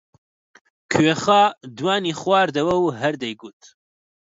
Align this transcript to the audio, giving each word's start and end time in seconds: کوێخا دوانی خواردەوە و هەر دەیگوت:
کوێخا 0.91 1.43
دوانی 1.77 2.13
خواردەوە 2.19 2.75
و 2.79 2.87
هەر 2.99 3.13
دەیگوت: 3.23 3.59